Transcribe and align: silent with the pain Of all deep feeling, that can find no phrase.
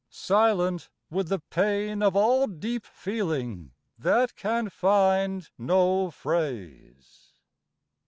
silent 0.09 0.89
with 1.11 1.27
the 1.29 1.37
pain 1.37 2.01
Of 2.01 2.15
all 2.15 2.47
deep 2.47 2.87
feeling, 2.87 3.69
that 3.99 4.35
can 4.35 4.67
find 4.67 5.47
no 5.59 6.09
phrase. 6.09 7.33